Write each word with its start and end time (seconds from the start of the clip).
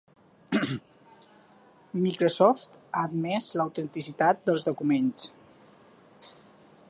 Microsoft 2.05 2.79
ha 2.79 3.03
admès 3.09 3.51
l'autenticitat 3.59 4.43
dels 4.49 4.67
documents. 4.71 5.31